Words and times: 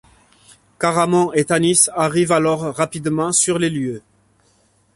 Caramon 0.79 1.31
et 1.33 1.45
Tanis 1.45 1.91
arrivent 1.93 2.31
alors 2.31 2.61
rapidement 2.75 3.31
sur 3.31 3.59
les 3.59 3.69
lieux. 3.69 4.01